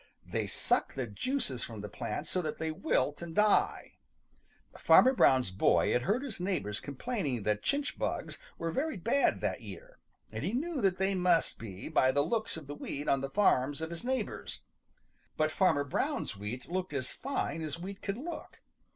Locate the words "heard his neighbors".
6.01-6.79